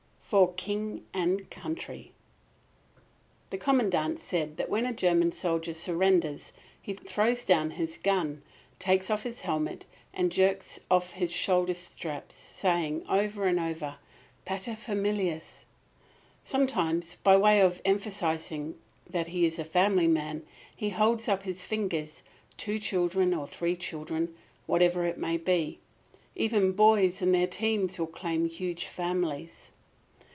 "For 0.31 0.53
king 0.53 1.05
and 1.13 1.49
country!" 1.51 2.13
The 3.49 3.57
Commandant 3.57 4.17
said 4.17 4.55
that 4.55 4.69
when 4.69 4.85
a 4.85 4.93
German 4.93 5.33
soldier 5.33 5.73
surrenders 5.73 6.53
he 6.81 6.93
throws 6.93 7.43
down 7.43 7.71
his 7.71 7.97
gun, 7.97 8.41
takes 8.79 9.09
off 9.09 9.23
his 9.23 9.41
helmet 9.41 9.85
and 10.13 10.31
jerks 10.31 10.85
off 10.89 11.11
his 11.11 11.33
shoulder 11.33 11.73
straps, 11.73 12.35
saying 12.35 13.05
over 13.09 13.43
and 13.45 13.59
over, 13.59 13.97
"Pater 14.45 14.73
familias." 14.77 15.65
Sometimes, 16.43 17.15
by 17.17 17.35
way 17.35 17.59
of 17.59 17.81
emphasising 17.83 18.79
that 19.09 19.27
he 19.27 19.45
is 19.45 19.59
a 19.59 19.65
family 19.65 20.07
man, 20.07 20.45
he 20.73 20.91
holds 20.91 21.27
up 21.27 21.43
his 21.43 21.65
fingers 21.65 22.23
two 22.55 22.79
children 22.79 23.33
or 23.33 23.47
three 23.47 23.75
children, 23.75 24.33
whatever 24.65 25.05
it 25.05 25.17
may 25.17 25.35
be. 25.35 25.79
Even 26.37 26.71
boys 26.71 27.21
in 27.21 27.33
their 27.33 27.47
teens 27.47 27.99
will 27.99 28.07
claim 28.07 28.45
huge 28.47 28.85
families. 28.85 29.67